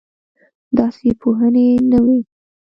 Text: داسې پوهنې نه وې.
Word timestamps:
داسې 0.77 1.07
پوهنې 1.21 1.65
نه 1.91 1.99
وې. 2.05 2.19